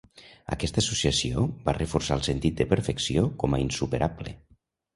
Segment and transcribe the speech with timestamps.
[0.53, 4.39] Aquesta associació va reforçar el sentit de perfecció com a insuperable.